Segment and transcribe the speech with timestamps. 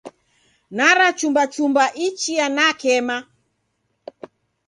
[0.77, 3.17] Narachumbachuma ichia nakema.